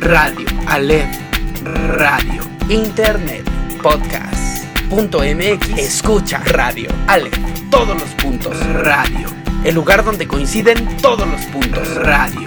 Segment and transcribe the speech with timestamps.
[0.00, 1.06] Radio, Alef,
[1.62, 3.44] Radio, Internet,
[3.82, 7.38] Podcast, punto MX, escucha, Radio, Alef,
[7.70, 9.28] todos los puntos, Radio,
[9.62, 12.46] el lugar donde coinciden todos los puntos, Radio.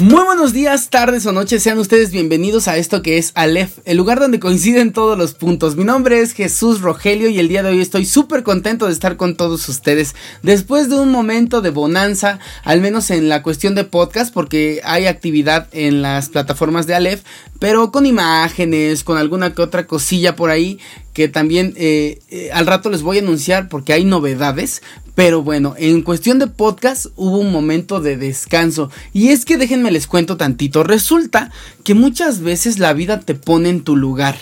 [0.00, 3.98] Muy buenos días, tardes o noches, sean ustedes bienvenidos a esto que es Aleph, el
[3.98, 5.76] lugar donde coinciden todos los puntos.
[5.76, 9.18] Mi nombre es Jesús Rogelio y el día de hoy estoy súper contento de estar
[9.18, 10.14] con todos ustedes.
[10.42, 15.04] Después de un momento de bonanza, al menos en la cuestión de podcast, porque hay
[15.04, 17.20] actividad en las plataformas de Aleph,
[17.58, 20.78] pero con imágenes, con alguna que otra cosilla por ahí
[21.12, 24.80] que también eh, eh, al rato les voy a anunciar porque hay novedades.
[25.20, 28.90] Pero bueno, en cuestión de podcast hubo un momento de descanso.
[29.12, 30.82] Y es que déjenme les cuento tantito.
[30.82, 31.50] Resulta
[31.84, 34.38] que muchas veces la vida te pone en tu lugar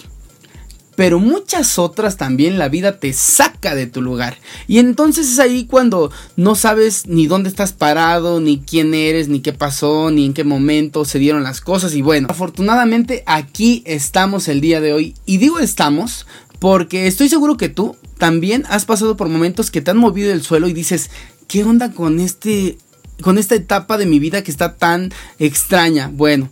[0.99, 4.37] pero muchas otras también la vida te saca de tu lugar.
[4.67, 9.39] Y entonces es ahí cuando no sabes ni dónde estás parado, ni quién eres, ni
[9.39, 11.95] qué pasó, ni en qué momento se dieron las cosas.
[11.95, 15.15] Y bueno, afortunadamente aquí estamos el día de hoy.
[15.25, 16.27] Y digo estamos
[16.59, 20.42] porque estoy seguro que tú también has pasado por momentos que te han movido el
[20.42, 21.11] suelo y dices,
[21.47, 22.78] ¿qué onda con este
[23.23, 26.11] con esta etapa de mi vida que está tan extraña?
[26.12, 26.50] Bueno,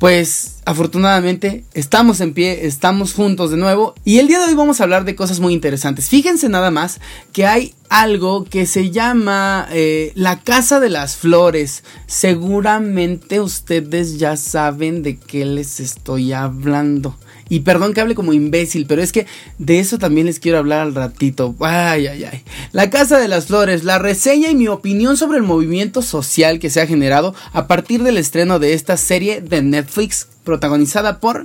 [0.00, 4.80] pues afortunadamente estamos en pie, estamos juntos de nuevo y el día de hoy vamos
[4.80, 6.08] a hablar de cosas muy interesantes.
[6.08, 7.00] Fíjense nada más
[7.34, 11.84] que hay algo que se llama eh, la Casa de las Flores.
[12.06, 17.16] Seguramente ustedes ya saben de qué les estoy hablando.
[17.50, 19.26] Y perdón que hable como imbécil, pero es que
[19.58, 21.54] de eso también les quiero hablar al ratito.
[21.60, 22.42] Ay, ay, ay.
[22.72, 26.70] La Casa de las Flores, la reseña y mi opinión sobre el movimiento social que
[26.70, 31.44] se ha generado a partir del estreno de esta serie de Netflix protagonizada por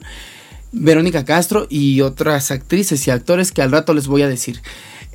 [0.72, 4.62] Verónica Castro y otras actrices y actores que al rato les voy a decir.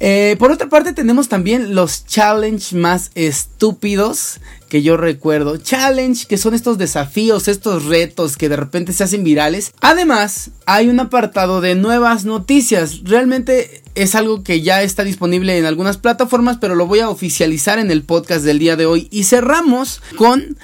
[0.02, 4.40] Eh, por otra parte tenemos también los challenge más estúpidos
[4.70, 5.58] que yo recuerdo.
[5.58, 9.72] Challenge, que son estos desafíos, estos retos que de repente se hacen virales.
[9.82, 13.02] Además, hay un apartado de nuevas noticias.
[13.04, 17.78] Realmente es algo que ya está disponible en algunas plataformas, pero lo voy a oficializar
[17.78, 19.08] en el podcast del día de hoy.
[19.10, 20.56] Y cerramos con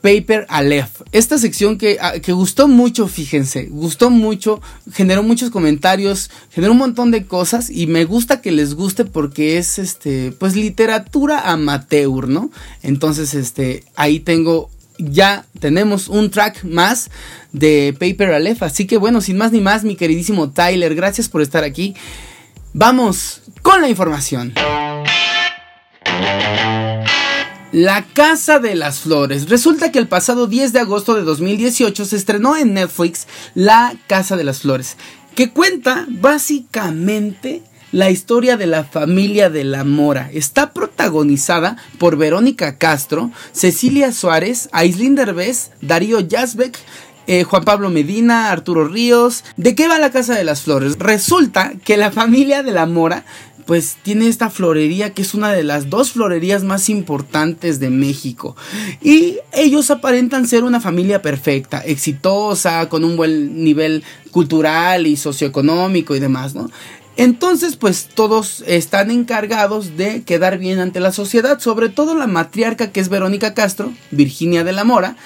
[0.00, 1.02] Paper Aleph.
[1.12, 4.60] Esta sección que, ah, que, gustó mucho, fíjense, gustó mucho,
[4.92, 9.58] generó muchos comentarios, generó un montón de cosas y me gusta que les guste porque
[9.58, 12.50] es este, pues literatura amateur, ¿no?
[12.82, 17.10] Entonces, este, ahí tengo ya tenemos un track más
[17.52, 21.40] de Paper Aleph, así que bueno, sin más ni más, mi queridísimo Tyler, gracias por
[21.40, 21.94] estar aquí.
[22.72, 24.52] Vamos con la información.
[27.72, 29.48] La Casa de las Flores.
[29.48, 34.36] Resulta que el pasado 10 de agosto de 2018 se estrenó en Netflix La Casa
[34.36, 34.96] de las Flores,
[35.36, 40.30] que cuenta básicamente la historia de la familia de la Mora.
[40.32, 46.76] Está protagonizada por Verónica Castro, Cecilia Suárez, Aislinn Derbez, Darío Yazbek,
[47.28, 49.44] eh, Juan Pablo Medina, Arturo Ríos.
[49.56, 50.98] ¿De qué va la Casa de las Flores?
[50.98, 53.24] Resulta que la familia de la Mora
[53.70, 58.56] pues tiene esta florería que es una de las dos florerías más importantes de México.
[59.00, 66.16] Y ellos aparentan ser una familia perfecta, exitosa, con un buen nivel cultural y socioeconómico
[66.16, 66.68] y demás, ¿no?
[67.16, 72.90] Entonces, pues todos están encargados de quedar bien ante la sociedad, sobre todo la matriarca
[72.90, 75.16] que es Verónica Castro, Virginia de la Mora,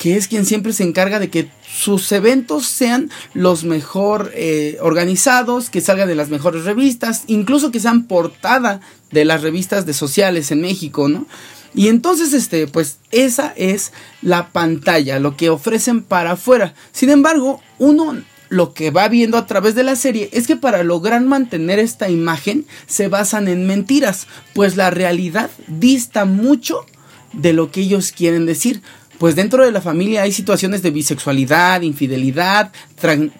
[0.00, 5.68] que es quien siempre se encarga de que sus eventos sean los mejor eh, organizados,
[5.68, 10.50] que salgan de las mejores revistas, incluso que sean portada de las revistas de sociales
[10.52, 11.26] en México, ¿no?
[11.74, 16.72] Y entonces, este, pues esa es la pantalla, lo que ofrecen para afuera.
[16.92, 18.16] Sin embargo, uno
[18.48, 22.08] lo que va viendo a través de la serie es que para lograr mantener esta
[22.08, 26.86] imagen se basan en mentiras, pues la realidad dista mucho
[27.34, 28.82] de lo que ellos quieren decir
[29.20, 32.72] pues dentro de la familia hay situaciones de bisexualidad, infidelidad,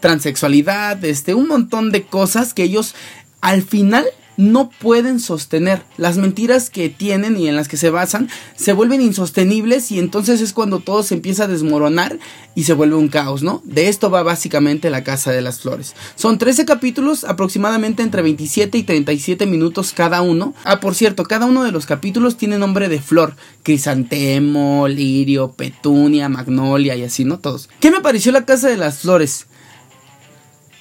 [0.00, 2.94] transexualidad, este, un montón de cosas que ellos
[3.40, 4.04] al final
[4.40, 5.82] no pueden sostener.
[5.98, 10.40] Las mentiras que tienen y en las que se basan se vuelven insostenibles y entonces
[10.40, 12.18] es cuando todo se empieza a desmoronar
[12.54, 13.60] y se vuelve un caos, ¿no?
[13.64, 15.94] De esto va básicamente la Casa de las Flores.
[16.16, 20.54] Son 13 capítulos, aproximadamente entre 27 y 37 minutos cada uno.
[20.64, 23.36] Ah, por cierto, cada uno de los capítulos tiene nombre de flor.
[23.62, 27.38] Crisantemo, lirio, petunia, magnolia y así, ¿no?
[27.38, 27.68] Todos.
[27.78, 29.46] ¿Qué me pareció la Casa de las Flores?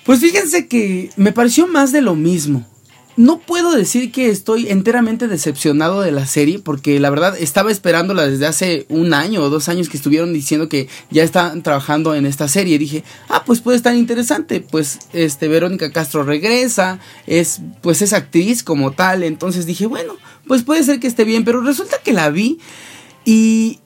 [0.06, 2.66] Pues fíjense que me pareció más de lo mismo
[3.20, 8.26] no puedo decir que estoy enteramente decepcionado de la serie, porque la verdad estaba esperándola
[8.26, 12.26] desde hace un año o dos años que estuvieron diciendo que ya estaban trabajando en
[12.26, 12.80] esta serie.
[12.80, 14.62] Dije, ah, pues puede estar interesante.
[14.62, 20.14] Pues este Verónica Castro regresa, es pues es actriz como tal, entonces dije, bueno,
[20.48, 22.60] pues puede ser que esté bien, pero resulta que la vi
[23.26, 23.82] y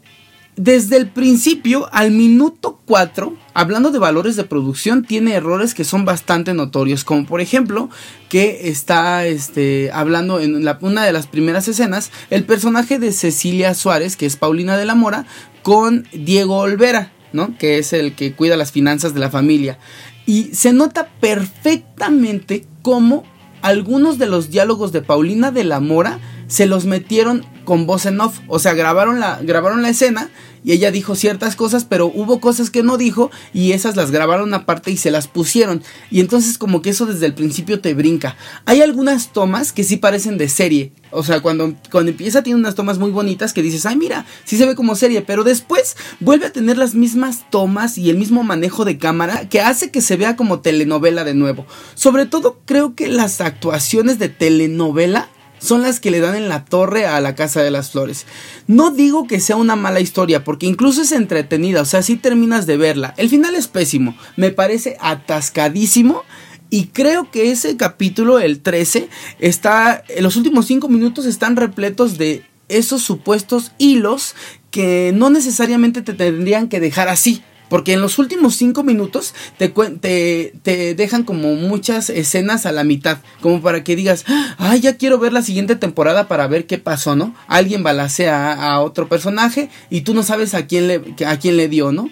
[0.55, 6.05] desde el principio al minuto 4, hablando de valores de producción, tiene errores que son
[6.05, 7.89] bastante notorios, como por ejemplo
[8.29, 14.15] que está este, hablando en una de las primeras escenas el personaje de Cecilia Suárez,
[14.15, 15.25] que es Paulina de la Mora,
[15.63, 17.57] con Diego Olvera, ¿no?
[17.57, 19.79] que es el que cuida las finanzas de la familia.
[20.25, 23.23] Y se nota perfectamente cómo
[23.61, 28.19] algunos de los diálogos de Paulina de la Mora se los metieron con voz en
[28.21, 28.39] off.
[28.47, 30.29] O sea, grabaron la, grabaron la escena
[30.63, 34.53] y ella dijo ciertas cosas, pero hubo cosas que no dijo y esas las grabaron
[34.53, 35.83] aparte y se las pusieron.
[36.09, 38.37] Y entonces como que eso desde el principio te brinca.
[38.65, 40.93] Hay algunas tomas que sí parecen de serie.
[41.11, 44.57] O sea, cuando, cuando empieza tiene unas tomas muy bonitas que dices, ay mira, sí
[44.57, 48.43] se ve como serie, pero después vuelve a tener las mismas tomas y el mismo
[48.43, 51.65] manejo de cámara que hace que se vea como telenovela de nuevo.
[51.93, 55.29] Sobre todo creo que las actuaciones de telenovela
[55.63, 58.25] son las que le dan en la torre a la Casa de las Flores.
[58.67, 62.65] No digo que sea una mala historia, porque incluso es entretenida, o sea, si terminas
[62.65, 63.13] de verla.
[63.15, 66.23] El final es pésimo, me parece atascadísimo.
[66.69, 69.07] Y creo que ese capítulo, el 13,
[69.39, 70.03] está.
[70.09, 74.35] En los últimos 5 minutos están repletos de esos supuestos hilos
[74.71, 77.43] que no necesariamente te tendrían que dejar así.
[77.73, 82.83] Porque en los últimos cinco minutos te, te, te, dejan como muchas escenas a la
[82.83, 83.17] mitad.
[83.41, 84.25] Como para que digas,
[84.59, 87.33] ay, ya quiero ver la siguiente temporada para ver qué pasó, ¿no?
[87.47, 91.57] Alguien balacea a, a otro personaje y tú no sabes a quién le, a quién
[91.57, 92.11] le dio, ¿no?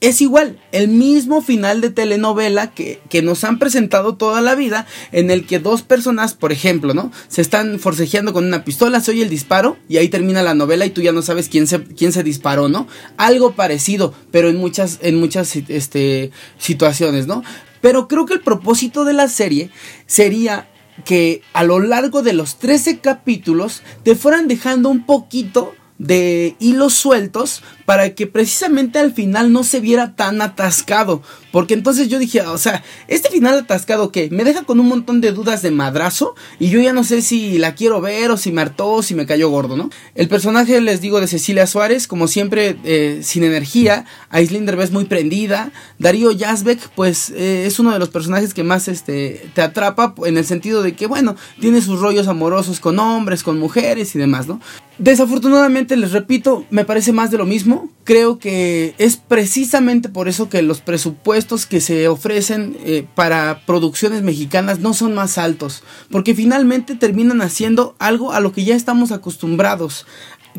[0.00, 4.86] Es igual, el mismo final de telenovela que, que, nos han presentado toda la vida,
[5.12, 7.12] en el que dos personas, por ejemplo, ¿no?
[7.28, 10.86] Se están forcejeando con una pistola, se oye el disparo y ahí termina la novela
[10.86, 12.88] y tú ya no sabes quién se, quién se disparó, ¿no?
[13.18, 17.44] Algo parecido, pero en muchas, en muchas este, situaciones, ¿no?
[17.82, 19.70] Pero creo que el propósito de la serie
[20.06, 20.68] sería
[21.04, 26.94] que a lo largo de los 13 capítulos te fueran dejando un poquito de hilos
[26.94, 31.22] sueltos para que precisamente al final no se viera tan atascado.
[31.50, 35.20] Porque entonces yo dije, o sea, este final atascado que me deja con un montón
[35.20, 38.52] de dudas de madrazo y yo ya no sé si la quiero ver o si
[38.52, 39.90] me hartó o si me cayó gordo, ¿no?
[40.14, 45.06] El personaje, les digo, de Cecilia Suárez, como siempre, eh, sin energía, Aislinn Derbez muy
[45.06, 50.14] prendida, Darío Yazbek, pues eh, es uno de los personajes que más este, te atrapa
[50.26, 54.20] en el sentido de que, bueno, tiene sus rollos amorosos con hombres, con mujeres y
[54.20, 54.60] demás, ¿no?
[55.00, 57.79] Desafortunadamente, les repito, me parece más de lo mismo.
[58.04, 64.22] Creo que es precisamente por eso que los presupuestos que se ofrecen eh, para producciones
[64.22, 65.82] mexicanas no son más altos.
[66.10, 70.06] Porque finalmente terminan haciendo algo a lo que ya estamos acostumbrados.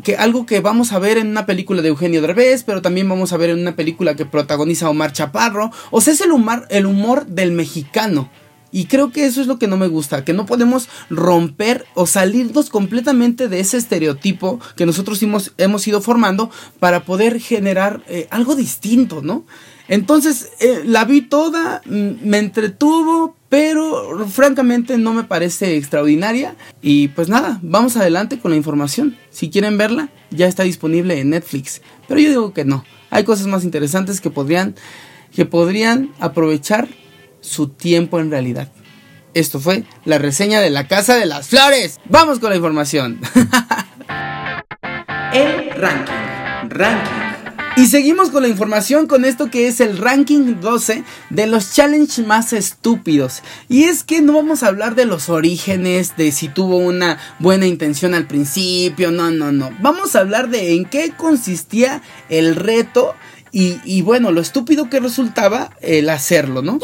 [0.02, 3.32] Que algo que vamos a ver en una película de Eugenio Derbez, pero también vamos
[3.32, 5.70] a ver en una película que protagoniza Omar Chaparro.
[5.90, 8.30] O sea, es el humor, el humor del mexicano.
[8.72, 12.06] Y creo que eso es lo que no me gusta, que no podemos romper o
[12.06, 18.26] salirnos completamente de ese estereotipo que nosotros hemos, hemos ido formando para poder generar eh,
[18.30, 19.44] algo distinto, ¿no?
[19.88, 26.56] Entonces, eh, la vi toda, me entretuvo, pero francamente no me parece extraordinaria.
[26.80, 29.18] Y pues nada, vamos adelante con la información.
[29.30, 31.82] Si quieren verla, ya está disponible en Netflix.
[32.08, 32.84] Pero yo digo que no.
[33.10, 34.76] Hay cosas más interesantes que podrían,
[35.34, 36.88] que podrían aprovechar
[37.42, 38.72] su tiempo en realidad.
[39.34, 42.00] Esto fue la reseña de la Casa de las Flores.
[42.08, 43.20] Vamos con la información.
[45.32, 46.68] el ranking.
[46.68, 47.22] Ranking.
[47.76, 52.26] Y seguimos con la información con esto que es el ranking 12 de los challenges
[52.26, 53.42] más estúpidos.
[53.70, 57.66] Y es que no vamos a hablar de los orígenes, de si tuvo una buena
[57.66, 59.70] intención al principio, no, no, no.
[59.80, 63.14] Vamos a hablar de en qué consistía el reto
[63.52, 66.78] y, y bueno, lo estúpido que resultaba el hacerlo, ¿no?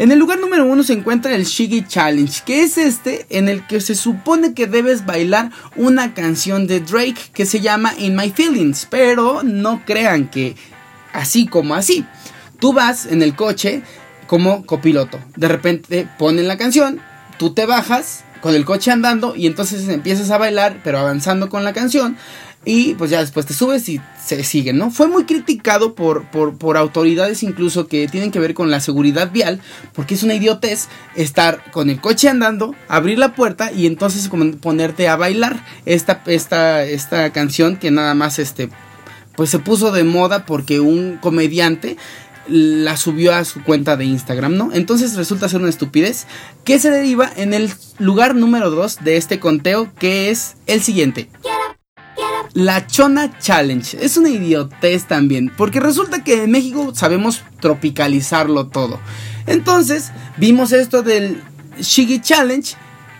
[0.00, 3.66] En el lugar número uno se encuentra el Shiggy Challenge, que es este en el
[3.66, 8.30] que se supone que debes bailar una canción de Drake que se llama In My
[8.30, 10.56] Feelings, pero no crean que
[11.12, 12.06] así como así.
[12.58, 13.82] Tú vas en el coche
[14.26, 17.02] como copiloto, de repente ponen la canción,
[17.36, 21.62] tú te bajas con el coche andando y entonces empiezas a bailar, pero avanzando con
[21.62, 22.16] la canción.
[22.64, 24.90] Y pues ya después te subes y se siguen, ¿no?
[24.90, 29.60] Fue muy criticado por, por, autoridades incluso que tienen que ver con la seguridad vial,
[29.94, 34.28] porque es una idiotez estar con el coche andando, abrir la puerta y entonces
[34.60, 38.68] ponerte a bailar esta, esta, esta canción que nada más este,
[39.36, 41.96] pues se puso de moda porque un comediante
[42.46, 44.70] la subió a su cuenta de Instagram, ¿no?
[44.72, 46.26] Entonces resulta ser una estupidez
[46.64, 51.30] que se deriva en el lugar número 2 de este conteo, que es el siguiente.
[52.52, 53.98] La Chona Challenge.
[54.00, 59.00] Es una idiotez también, porque resulta que en México sabemos tropicalizarlo todo.
[59.46, 61.42] Entonces, vimos esto del
[61.78, 62.74] Shigi Challenge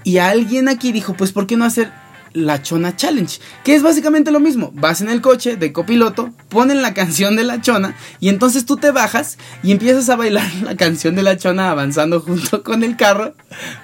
[0.05, 1.93] y alguien aquí dijo, pues ¿por qué no hacer
[2.33, 4.71] la Chona Challenge, que es básicamente lo mismo.
[4.75, 8.77] Vas en el coche de copiloto, ponen la canción de la Chona y entonces tú
[8.77, 12.97] te bajas y empiezas a bailar la canción de la Chona avanzando junto con el
[12.97, 13.35] carro.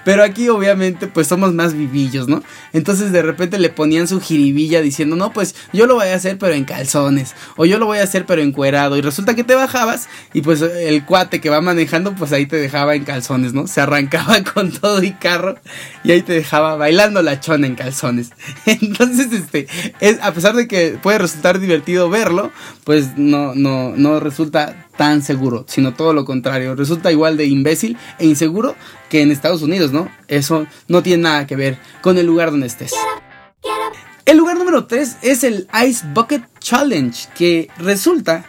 [0.05, 2.41] Pero aquí obviamente pues somos más vivillos, ¿no?
[2.73, 6.37] Entonces de repente le ponían su jiribilla diciendo, no, pues yo lo voy a hacer
[6.37, 9.55] pero en calzones o yo lo voy a hacer pero encuerado y resulta que te
[9.55, 13.67] bajabas y pues el cuate que va manejando pues ahí te dejaba en calzones, ¿no?
[13.67, 15.55] Se arrancaba con todo y carro
[16.03, 18.31] y ahí te dejaba bailando la Chona en calzones.
[18.65, 19.67] Entonces, este,
[19.99, 22.51] es, a pesar de que puede resultar divertido verlo,
[22.83, 26.75] pues no, no, no resulta tan seguro, sino todo lo contrario.
[26.75, 28.75] Resulta igual de imbécil e inseguro
[29.09, 30.09] que en Estados Unidos, ¿no?
[30.27, 32.93] Eso no tiene nada que ver con el lugar donde estés.
[34.25, 38.45] El lugar número 3 es el Ice Bucket Challenge, que resulta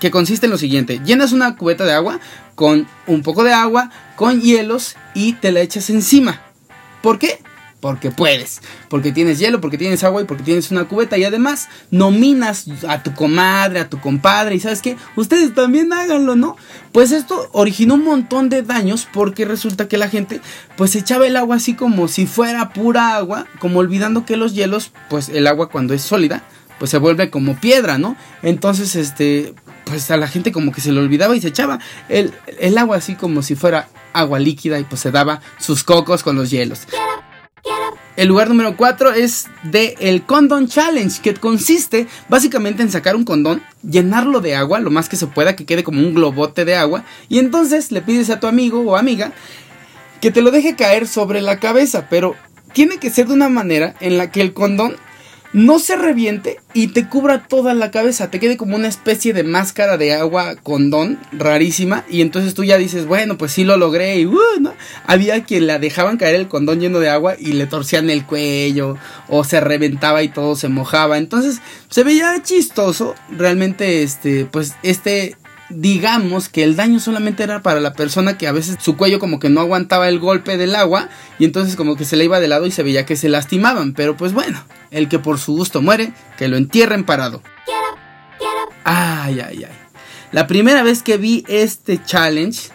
[0.00, 1.00] que consiste en lo siguiente.
[1.04, 2.18] Llenas una cubeta de agua
[2.54, 6.40] con un poco de agua, con hielos y te la echas encima.
[7.02, 7.40] ¿Por qué?
[7.80, 11.68] Porque puedes, porque tienes hielo, porque tienes agua y porque tienes una cubeta y además
[11.90, 16.56] nominas a tu comadre, a tu compadre y sabes qué, ustedes también háganlo, ¿no?
[16.92, 20.40] Pues esto originó un montón de daños porque resulta que la gente
[20.76, 24.92] pues echaba el agua así como si fuera pura agua, como olvidando que los hielos,
[25.08, 26.42] pues el agua cuando es sólida,
[26.78, 28.16] pues se vuelve como piedra, ¿no?
[28.42, 29.54] Entonces, este,
[29.84, 32.96] pues a la gente como que se le olvidaba y se echaba el, el agua
[32.96, 36.86] así como si fuera agua líquida y pues se daba sus cocos con los hielos.
[38.18, 43.22] El lugar número 4 es de el Condom Challenge, que consiste básicamente en sacar un
[43.22, 46.74] condón, llenarlo de agua, lo más que se pueda, que quede como un globote de
[46.74, 49.30] agua, y entonces le pides a tu amigo o amiga
[50.20, 52.34] que te lo deje caer sobre la cabeza, pero
[52.72, 54.96] tiene que ser de una manera en la que el condón
[55.52, 59.44] no se reviente y te cubra toda la cabeza, te quede como una especie de
[59.44, 64.18] máscara de agua condón rarísima y entonces tú ya dices, bueno, pues sí lo logré
[64.18, 64.74] y uh, ¿no?
[65.06, 68.96] había quien la dejaban caer el condón lleno de agua y le torcían el cuello
[69.28, 75.36] o se reventaba y todo se mojaba, entonces se veía chistoso, realmente este pues este
[75.70, 79.38] digamos que el daño solamente era para la persona que a veces su cuello como
[79.38, 81.08] que no aguantaba el golpe del agua
[81.38, 83.92] y entonces como que se le iba de lado y se veía que se lastimaban.
[83.92, 87.42] Pero pues bueno, el que por su gusto muere, que lo entierren parado.
[88.84, 89.76] Ay, ay, ay.
[90.32, 92.70] La primera vez que vi este challenge,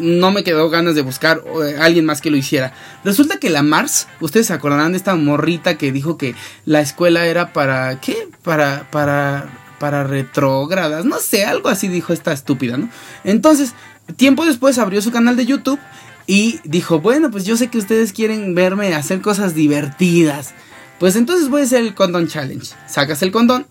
[0.00, 1.42] no me quedó ganas de buscar
[1.78, 2.72] a alguien más que lo hiciera.
[3.04, 6.34] Resulta que la Mars, ustedes se acordarán de esta morrita que dijo que
[6.64, 8.28] la escuela era para ¿qué?
[8.42, 12.88] Para para para retrógradas, no sé, algo así dijo esta estúpida, ¿no?
[13.24, 13.74] Entonces,
[14.16, 15.78] tiempo después abrió su canal de YouTube
[16.26, 20.54] y dijo, bueno, pues yo sé que ustedes quieren verme hacer cosas divertidas.
[20.98, 22.74] Pues entonces voy a hacer el condón challenge.
[22.86, 23.66] Sacas el condón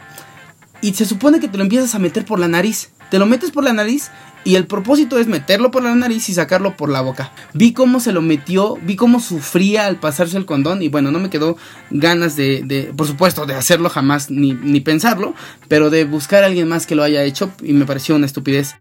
[0.81, 2.89] y se supone que te lo empiezas a meter por la nariz.
[3.13, 4.10] Te lo metes por la nariz
[4.43, 7.32] y el propósito es meterlo por la nariz y sacarlo por la boca.
[7.53, 11.20] Vi cómo se lo metió, vi cómo sufría al pasarse el condón y bueno, no
[11.20, 11.55] me quedó
[11.91, 15.36] ganas de, por supuesto, de hacerlo jamás ni, ni pensarlo,
[15.67, 18.77] pero de buscar a alguien más que lo haya hecho y me pareció una estupidez.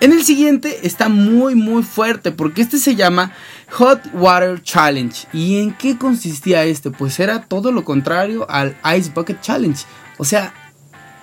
[0.00, 3.30] En el siguiente está muy muy fuerte porque este se llama
[3.70, 5.28] Hot Water Challenge.
[5.32, 6.90] ¿Y en qué consistía este?
[6.90, 9.80] Pues era todo lo contrario al Ice Bucket Challenge.
[10.18, 10.52] O sea,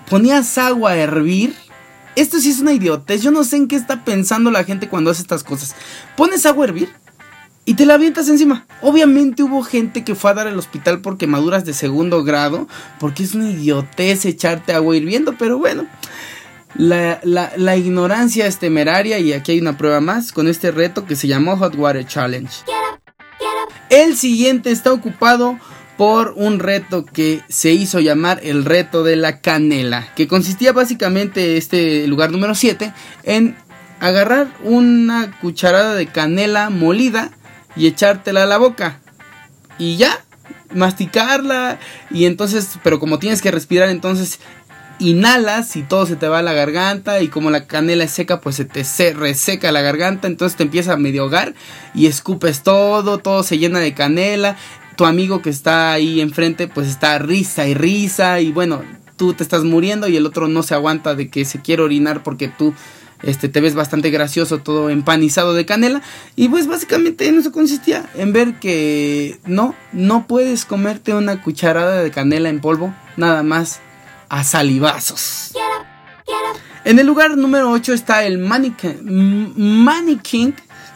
[0.10, 1.54] ponías agua a hervir
[2.16, 3.22] esto sí es una idiotez.
[3.22, 5.76] Yo no sé en qué está pensando la gente cuando hace estas cosas.
[6.16, 6.90] Pones agua a hervir
[7.66, 8.66] y te la avientas encima.
[8.82, 12.68] Obviamente hubo gente que fue a dar al hospital por quemaduras de segundo grado,
[13.00, 15.86] porque es una idiotez echarte agua hirviendo, pero bueno.
[16.76, 21.16] La, la, ignorancia es temeraria y aquí hay una prueba más con este reto que
[21.16, 22.52] se llamó Hot Water Challenge.
[23.92, 25.60] El siguiente está ocupado
[25.98, 31.58] por un reto que se hizo llamar el reto de la canela, que consistía básicamente
[31.58, 33.56] este lugar número 7 en
[34.00, 37.32] agarrar una cucharada de canela molida
[37.76, 39.00] y echártela a la boca.
[39.78, 40.24] Y ya,
[40.74, 41.80] masticarla
[42.12, 44.40] y entonces, pero como tienes que respirar, entonces
[45.00, 48.42] inhalas y todo se te va a la garganta y como la canela es seca
[48.42, 48.84] pues se te
[49.14, 51.56] reseca la garganta entonces te empieza a medio ahogar
[51.96, 54.56] y escupes todo, todo se llena de canela
[54.96, 58.84] tu amigo que está ahí enfrente pues está risa y risa y bueno,
[59.18, 62.24] tú te estás muriendo y el otro no se aguanta de que se quiere orinar
[62.24, 62.74] porque tú
[63.24, 66.02] este, te ves bastante gracioso, todo empanizado de canela.
[66.36, 72.04] Y pues básicamente en eso consistía, en ver que no, no puedes comerte una cucharada
[72.04, 73.80] de canela en polvo, nada más
[74.30, 75.54] a salivazos.
[76.86, 80.54] En el lugar número 8 está el Mannequin, Mannequin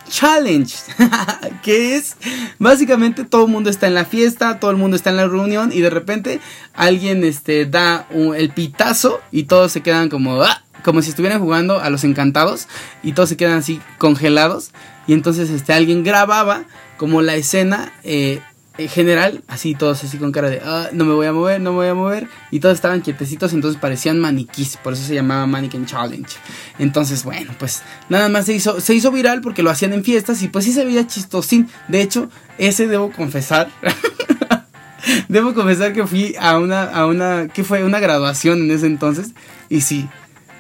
[0.10, 0.74] Challenge,
[1.64, 2.18] que es
[2.60, 5.72] básicamente todo el mundo está en la fiesta, todo el mundo está en la reunión
[5.74, 6.40] y de repente
[6.74, 10.64] alguien este, da el pitazo y todos se quedan como, ¡ah!
[10.84, 12.68] como si estuvieran jugando a los encantados
[13.04, 14.72] y todos se quedan así congelados
[15.08, 16.64] y entonces este, alguien grababa
[16.98, 18.42] como la escena eh,
[18.78, 21.72] en general, así todos así con cara de, ah, no me voy a mover, no
[21.72, 22.28] me voy a mover.
[22.52, 26.30] Y todos estaban quietecitos, entonces parecían maniquís, por eso se llamaba Mannequin Challenge.
[26.78, 30.42] Entonces, bueno, pues nada más se hizo, se hizo viral porque lo hacían en fiestas
[30.44, 31.70] y pues sí se veía chistosín.
[31.88, 33.70] De hecho, ese debo confesar.
[35.28, 37.84] debo confesar que fui a una, a una, ¿qué fue?
[37.84, 39.32] Una graduación en ese entonces.
[39.70, 40.08] Y sí,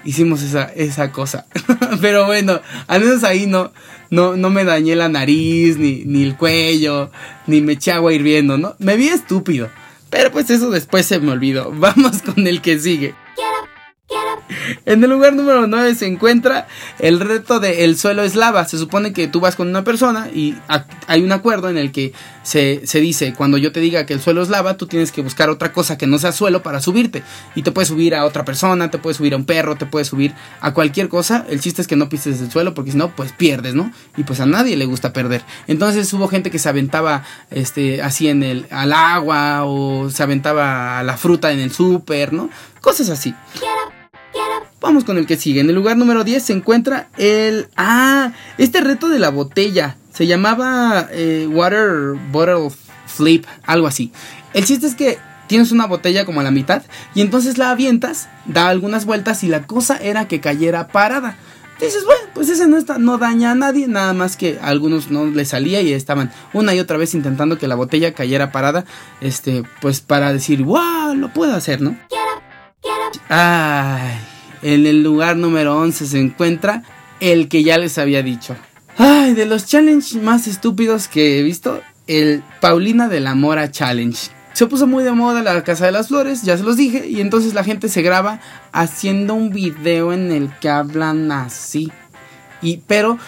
[0.07, 1.45] hicimos esa, esa cosa.
[2.01, 3.71] Pero bueno, al menos ahí no,
[4.09, 7.11] no, no me dañé la nariz, ni, ni el cuello,
[7.45, 8.75] ni me eché agua hirviendo, ¿no?
[8.79, 9.69] Me vi estúpido.
[10.09, 11.71] Pero pues eso después se me olvidó.
[11.75, 13.13] Vamos con el que sigue.
[14.85, 16.67] En el lugar número 9 se encuentra
[16.99, 18.65] el reto de el suelo es lava.
[18.65, 20.55] Se supone que tú vas con una persona y
[21.07, 24.41] hay un acuerdo en el que se, dice, cuando yo te diga que el suelo
[24.41, 27.23] es lava, tú tienes que buscar otra cosa que no sea suelo para subirte.
[27.55, 30.07] Y te puedes subir a otra persona, te puedes subir a un perro, te puedes
[30.07, 31.45] subir a cualquier cosa.
[31.49, 33.91] El chiste es que no pises el suelo porque si no, pues pierdes, ¿no?
[34.15, 35.43] Y pues a nadie le gusta perder.
[35.67, 40.99] Entonces hubo gente que se aventaba este, así en el, al agua o se aventaba
[40.99, 42.49] a la fruta en el súper, ¿no?
[42.81, 43.33] Cosas así.
[44.87, 45.59] Vamos con el que sigue.
[45.59, 47.67] En el lugar número 10 se encuentra el...
[47.75, 49.97] Ah, este reto de la botella.
[50.13, 52.69] Se llamaba eh, Water Bottle
[53.05, 54.13] Flip, algo así.
[54.53, 55.17] El chiste es que
[55.47, 59.49] tienes una botella como a la mitad y entonces la avientas, da algunas vueltas y
[59.49, 61.37] la cosa era que cayera parada.
[61.81, 65.11] Dices, bueno, pues ese no, está, no daña a nadie, nada más que a algunos
[65.11, 68.85] no les salía y estaban una y otra vez intentando que la botella cayera parada,
[69.19, 71.97] este, pues para decir, wow, lo puedo hacer, ¿no?
[73.27, 74.17] Ay,
[74.61, 76.83] en el lugar número 11 se encuentra
[77.19, 78.55] el que ya les había dicho.
[78.97, 84.17] Ay, de los challenges más estúpidos que he visto, el Paulina de la Mora Challenge.
[84.53, 87.21] Se puso muy de moda la Casa de las Flores, ya se los dije, y
[87.21, 88.39] entonces la gente se graba
[88.71, 91.91] haciendo un video en el que hablan así.
[92.61, 93.19] Y pero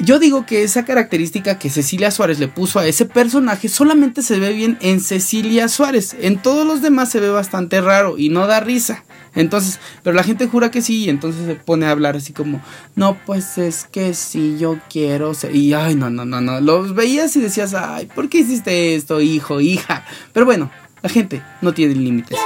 [0.00, 4.38] yo digo que esa característica que Cecilia Suárez le puso a ese personaje solamente se
[4.38, 6.16] ve bien en Cecilia Suárez.
[6.20, 9.04] En todos los demás se ve bastante raro y no da risa.
[9.34, 12.60] Entonces, pero la gente jura que sí y entonces se pone a hablar así como,
[12.94, 15.54] no, pues es que sí, yo quiero ser.
[15.54, 16.60] Y ay, no, no, no, no.
[16.60, 20.04] Los veías y decías, ay, ¿por qué hiciste esto, hijo, hija?
[20.32, 20.70] Pero bueno,
[21.02, 22.38] la gente no tiene límites.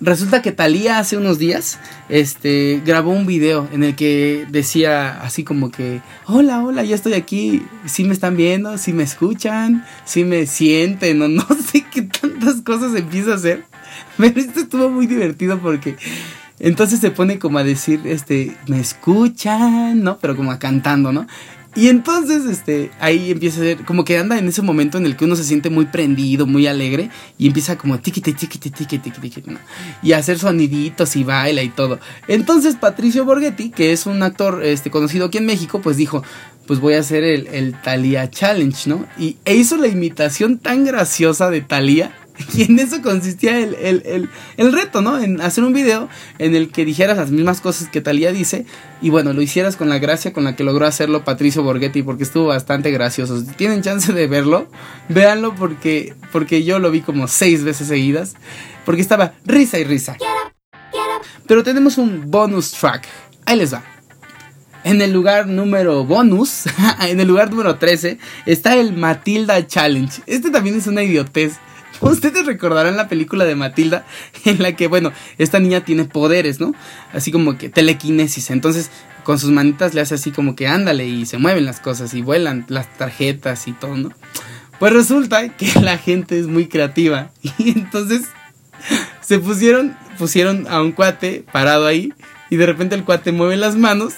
[0.00, 1.78] Resulta que Talía hace unos días
[2.10, 7.14] este, grabó un video en el que decía así como que, hola, hola, ya estoy
[7.14, 12.02] aquí, si me están viendo, si me escuchan, si me sienten o no sé qué
[12.02, 13.64] tantas cosas empieza a hacer.
[14.18, 15.96] Pero esto estuvo muy divertido porque
[16.58, 20.18] entonces se pone como a decir, este, me escuchan, ¿no?
[20.18, 21.26] Pero como a cantando, ¿no?
[21.76, 25.14] Y entonces, este, ahí empieza a ser, como que anda en ese momento en el
[25.14, 29.50] que uno se siente muy prendido, muy alegre, y empieza como tiquite, tiquite, tiquite, tiquite,
[29.50, 29.58] ¿no?
[30.02, 32.00] Y hacer soniditos y baila y todo.
[32.28, 36.22] Entonces, Patricio Borghetti, que es un actor este, conocido aquí en México, pues dijo,
[36.66, 39.06] pues voy a hacer el, el Thalía Challenge, ¿no?
[39.18, 42.12] Y e hizo la imitación tan graciosa de Thalía
[42.54, 45.18] Y en eso consistía el, reto, ¿no?
[45.18, 48.66] En hacer un video en el que dijeras las mismas cosas que Talía dice
[49.02, 52.24] y bueno, lo hicieras con la gracia con la que logró hacerlo Patricio Borghetti porque
[52.24, 53.40] estuvo bastante gracioso.
[53.40, 54.68] Si tienen chance de verlo,
[55.08, 58.34] véanlo porque, porque yo lo vi como seis veces seguidas
[58.84, 60.16] porque estaba risa y risa.
[61.46, 63.06] Pero tenemos un bonus track.
[63.44, 63.82] Ahí les va.
[64.84, 66.64] En el lugar número bonus,
[67.00, 70.22] en el lugar número 13, está el Matilda Challenge.
[70.26, 71.54] Este también es una idiotez.
[72.00, 74.04] Ustedes recordarán la película de Matilda
[74.44, 76.74] en la que, bueno, esta niña tiene poderes, ¿no?
[77.12, 78.50] Así como que telequinesis.
[78.50, 78.90] Entonces,
[79.24, 82.22] con sus manitas le hace así como que ándale y se mueven las cosas y
[82.22, 84.10] vuelan las tarjetas y todo, ¿no?
[84.78, 88.22] Pues resulta que la gente es muy creativa y entonces
[89.20, 92.12] se pusieron, pusieron a un cuate parado ahí
[92.50, 94.14] y de repente el cuate mueve las manos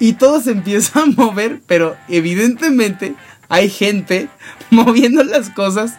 [0.00, 3.14] y todo se empieza a mover, pero evidentemente
[3.48, 4.28] hay gente
[4.70, 5.94] moviendo las cosas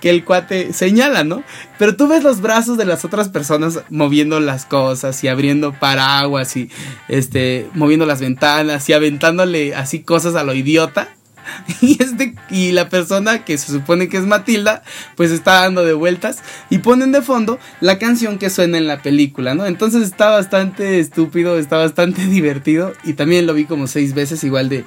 [0.00, 1.42] que el cuate señala, ¿no?
[1.78, 6.56] Pero tú ves los brazos de las otras personas moviendo las cosas y abriendo paraguas
[6.56, 6.70] y
[7.08, 11.08] este moviendo las ventanas y aventándole así cosas a lo idiota.
[11.80, 14.82] Y este y la persona que se supone que es Matilda,
[15.16, 19.02] pues está dando de vueltas y ponen de fondo la canción que suena en la
[19.02, 19.66] película, ¿no?
[19.66, 24.68] Entonces está bastante estúpido, está bastante divertido y también lo vi como seis veces igual
[24.68, 24.84] de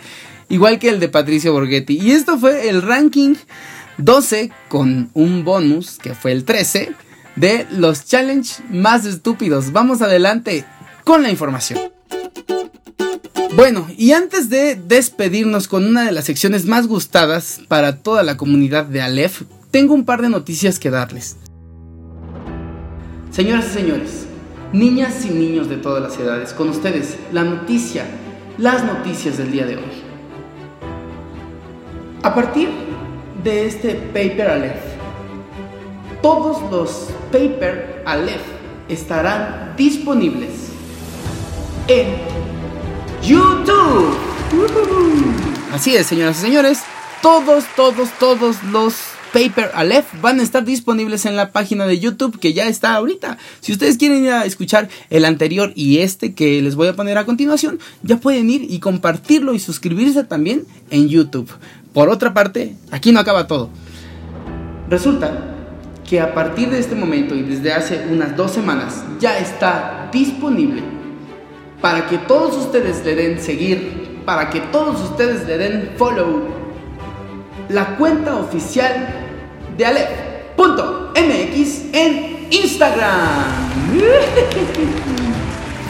[0.50, 2.00] igual que el de Patricio Borghetti.
[2.00, 3.36] Y esto fue el ranking
[3.98, 6.94] 12 con un bonus que fue el 13
[7.36, 9.72] de los challenge más estúpidos.
[9.72, 10.66] Vamos adelante.
[11.04, 11.80] con la información.
[13.56, 18.38] Bueno, y antes de despedirnos con una de las secciones más gustadas para toda la
[18.38, 21.36] comunidad de Aleph, tengo un par de noticias que darles.
[23.32, 24.26] Señoras y señores,
[24.72, 28.06] niñas y niños de todas las edades, con ustedes la noticia,
[28.58, 30.14] las noticias del día de hoy.
[32.24, 32.70] A partir
[33.44, 34.82] de este Paper Aleph,
[36.22, 38.42] todos los Paper Aleph
[38.88, 40.70] estarán disponibles
[41.88, 42.08] en
[43.22, 44.16] YouTube.
[45.74, 46.84] Así es, señoras y señores.
[47.22, 48.96] Todos, todos, todos los
[49.34, 53.38] Paper Aleph van a estar disponibles en la página de YouTube que ya está ahorita.
[53.62, 57.18] Si ustedes quieren ir a escuchar el anterior y este que les voy a poner
[57.18, 61.50] a continuación, ya pueden ir y compartirlo y suscribirse también en YouTube.
[61.94, 63.70] Por otra parte, aquí no acaba todo.
[64.90, 65.32] Resulta
[66.08, 70.82] que a partir de este momento y desde hace unas dos semanas ya está disponible
[71.82, 76.44] para que todos ustedes le den seguir, para que todos ustedes le den follow
[77.70, 79.08] la cuenta oficial
[79.78, 81.16] de Aleph.mx
[81.94, 83.64] en Instagram.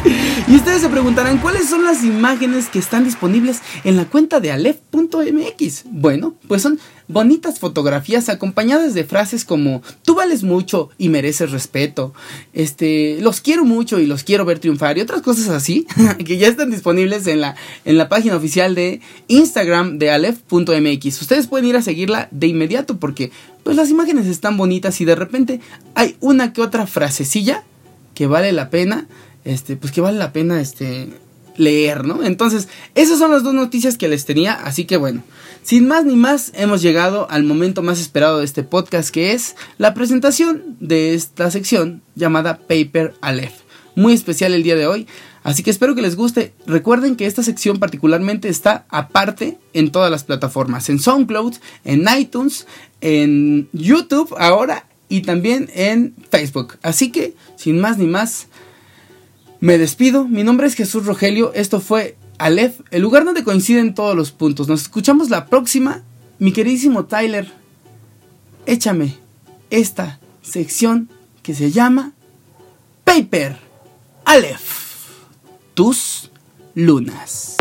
[0.48, 4.52] Y ustedes se preguntarán cuáles son las imágenes que están disponibles en la cuenta de
[4.52, 5.84] Aleph.mx.
[5.86, 12.14] Bueno, pues son bonitas fotografías acompañadas de frases como tú vales mucho y mereces respeto,
[12.54, 15.86] este, los quiero mucho y los quiero ver triunfar y otras cosas así
[16.26, 21.22] que ya están disponibles en la, en la página oficial de Instagram de Aleph.mx.
[21.22, 23.32] Ustedes pueden ir a seguirla de inmediato porque
[23.64, 25.62] pues las imágenes están bonitas y de repente
[25.96, 27.64] hay una que otra frasecilla
[28.14, 29.08] que vale la pena
[29.46, 31.10] este, pues que vale la pena este,
[31.58, 32.24] leer, ¿no?
[32.24, 35.24] Entonces, esas son las dos noticias que les tenía, así que bueno,
[35.64, 39.56] sin más ni más, hemos llegado al momento más esperado de este podcast, que es
[39.78, 43.54] la presentación de esta sección llamada Paper Aleph.
[43.96, 45.08] Muy especial el día de hoy,
[45.44, 46.54] así que espero que les guste.
[46.66, 52.66] Recuerden que esta sección particularmente está aparte en todas las plataformas, en SoundCloud, en iTunes,
[53.02, 56.78] en YouTube ahora y también en Facebook.
[56.82, 58.48] Así que, sin más ni más,
[59.64, 64.14] me despido, mi nombre es Jesús Rogelio, esto fue Aleph, el lugar donde coinciden todos
[64.14, 64.68] los puntos.
[64.68, 66.04] Nos escuchamos la próxima,
[66.38, 67.50] mi queridísimo Tyler.
[68.66, 69.16] Échame
[69.70, 71.08] esta sección
[71.44, 72.12] que se llama
[73.06, 73.56] Paper
[74.26, 75.08] Aleph,
[75.74, 76.30] tus
[76.76, 77.56] lunas.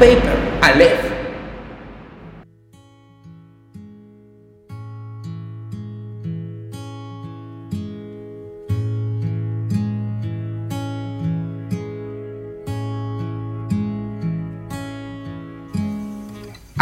[0.00, 1.21] Paper Aleph.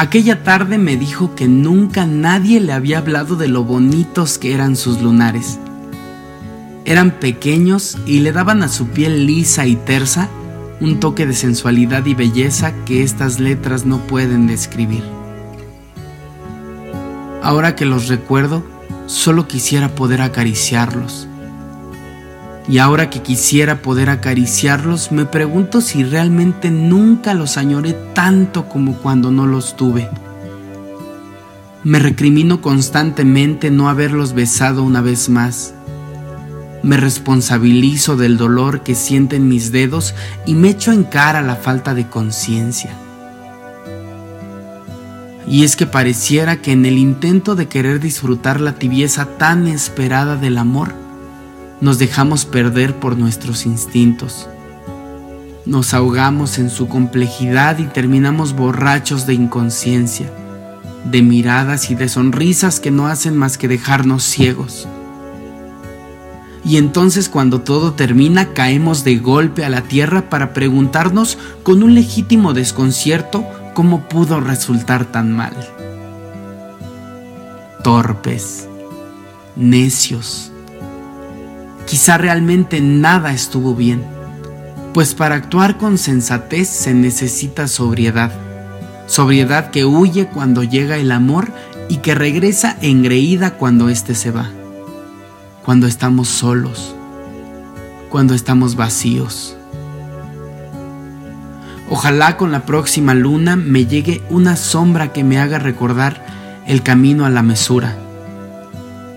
[0.01, 4.75] Aquella tarde me dijo que nunca nadie le había hablado de lo bonitos que eran
[4.75, 5.59] sus lunares.
[6.87, 10.31] Eran pequeños y le daban a su piel lisa y tersa
[10.81, 15.05] un toque de sensualidad y belleza que estas letras no pueden describir.
[17.43, 18.65] Ahora que los recuerdo,
[19.05, 21.29] solo quisiera poder acariciarlos
[22.69, 28.97] y ahora que quisiera poder acariciarlos, me pregunto si realmente nunca los añoré tanto como
[28.97, 30.09] cuando no los tuve.
[31.83, 35.75] Me recrimino constantemente no haberlos besado una vez más.
[36.83, 40.15] Me responsabilizo del dolor que sienten mis dedos
[40.47, 42.91] y me echo en cara la falta de conciencia.
[45.47, 50.37] Y es que pareciera que en el intento de querer disfrutar la tibieza tan esperada
[50.37, 50.95] del amor,
[51.81, 54.49] nos dejamos perder por nuestros instintos.
[55.67, 60.31] Nos ahogamos en su complejidad y terminamos borrachos de inconsciencia,
[61.05, 64.89] de miradas y de sonrisas que no hacen más que dejarnos ciegos.
[66.65, 71.95] Y entonces cuando todo termina caemos de golpe a la tierra para preguntarnos con un
[71.95, 75.57] legítimo desconcierto cómo pudo resultar tan mal.
[77.83, 78.69] Torpes,
[79.57, 80.53] necios,
[81.87, 84.05] quizá realmente nada estuvo bien,
[84.95, 88.33] pues para actuar con sensatez se necesita sobriedad,
[89.07, 91.53] sobriedad que huye cuando llega el amor
[91.89, 94.51] y que regresa engreída cuando éste se va,
[95.65, 96.95] cuando estamos solos,
[98.09, 99.57] cuando estamos vacíos.
[101.89, 106.25] Ojalá con la próxima luna me llegue una sombra que me haga recordar
[106.67, 107.97] el camino a la mesura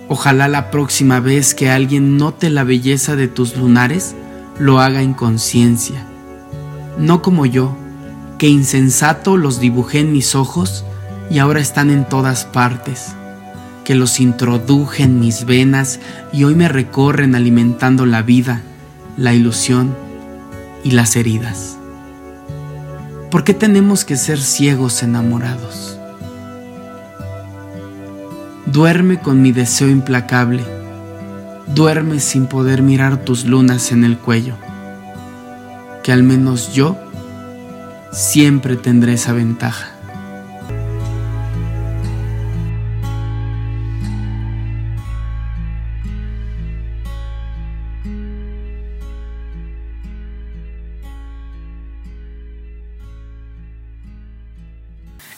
[0.09, 4.15] Ojalá la próxima vez que alguien note la belleza de tus lunares,
[4.59, 6.05] lo haga en conciencia.
[6.97, 7.75] No como yo,
[8.37, 10.83] que insensato los dibujé en mis ojos
[11.29, 13.15] y ahora están en todas partes,
[13.85, 15.99] que los introduje en mis venas
[16.31, 18.61] y hoy me recorren alimentando la vida,
[19.17, 19.95] la ilusión
[20.83, 21.77] y las heridas.
[23.31, 25.97] ¿Por qué tenemos que ser ciegos enamorados?
[28.65, 30.63] Duerme con mi deseo implacable.
[31.67, 34.55] Duerme sin poder mirar tus lunas en el cuello.
[36.01, 36.97] Que al menos yo
[38.11, 39.92] siempre tendré esa ventaja.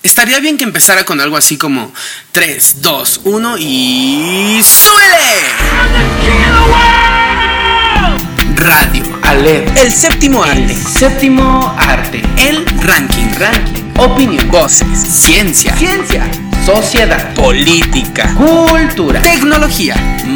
[0.05, 1.91] Estaría bien que empezara con algo así como
[2.31, 4.61] 3, 2, 1 y...
[4.63, 5.41] ¡Súbele!
[8.55, 16.29] Radio, Alert, el séptimo arte, séptimo arte, el ranking, ranking, opinión, voces, ciencia, ciencia,
[16.65, 19.95] sociedad, política, cultura, tecnología,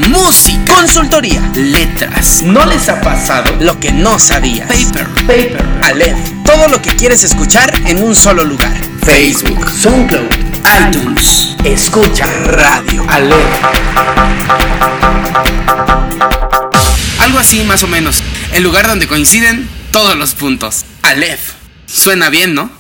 [0.09, 2.41] música, consultoría, letras.
[2.43, 4.67] ¿No les ha pasado lo que no sabías?
[4.67, 8.88] Paper, paper, Alert, todo lo que quieres escuchar en un solo lugar.
[9.03, 10.29] Facebook, SoundCloud,
[10.87, 13.65] iTunes, Escucha Radio, Alert.
[17.19, 20.85] Algo así más o menos, el lugar donde coinciden todos los puntos.
[21.01, 21.53] Aleph.
[21.85, 22.78] Suena bien, ¿no?